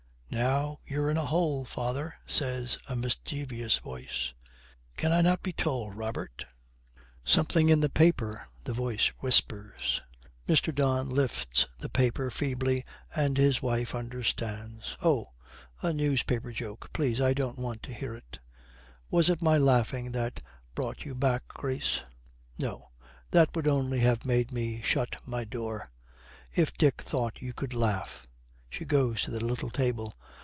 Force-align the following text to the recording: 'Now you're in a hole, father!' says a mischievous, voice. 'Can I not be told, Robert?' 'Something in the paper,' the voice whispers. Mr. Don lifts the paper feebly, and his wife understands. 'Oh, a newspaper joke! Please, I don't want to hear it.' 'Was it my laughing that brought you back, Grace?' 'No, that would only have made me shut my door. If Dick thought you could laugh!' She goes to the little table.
'Now 0.33 0.79
you're 0.85 1.09
in 1.11 1.17
a 1.17 1.25
hole, 1.25 1.65
father!' 1.65 2.15
says 2.25 2.77
a 2.87 2.95
mischievous, 2.95 3.79
voice. 3.79 4.33
'Can 4.95 5.11
I 5.11 5.19
not 5.19 5.43
be 5.43 5.51
told, 5.51 5.95
Robert?' 5.95 6.45
'Something 7.25 7.67
in 7.67 7.81
the 7.81 7.89
paper,' 7.89 8.47
the 8.63 8.71
voice 8.71 9.07
whispers. 9.19 10.01
Mr. 10.47 10.73
Don 10.73 11.09
lifts 11.09 11.67
the 11.79 11.89
paper 11.89 12.31
feebly, 12.31 12.85
and 13.13 13.35
his 13.37 13.61
wife 13.61 13.93
understands. 13.93 14.95
'Oh, 15.03 15.31
a 15.81 15.91
newspaper 15.91 16.53
joke! 16.53 16.91
Please, 16.93 17.19
I 17.19 17.33
don't 17.33 17.59
want 17.59 17.83
to 17.83 17.93
hear 17.93 18.15
it.' 18.15 18.39
'Was 19.09 19.29
it 19.29 19.41
my 19.41 19.57
laughing 19.57 20.13
that 20.13 20.41
brought 20.75 21.03
you 21.03 21.13
back, 21.13 21.45
Grace?' 21.49 22.03
'No, 22.57 22.87
that 23.31 23.53
would 23.53 23.67
only 23.67 23.99
have 23.99 24.23
made 24.25 24.53
me 24.53 24.81
shut 24.81 25.17
my 25.27 25.43
door. 25.43 25.91
If 26.55 26.71
Dick 26.77 27.01
thought 27.01 27.41
you 27.41 27.51
could 27.51 27.73
laugh!' 27.73 28.29
She 28.69 28.85
goes 28.85 29.23
to 29.23 29.31
the 29.31 29.43
little 29.43 29.69
table. 29.69 30.13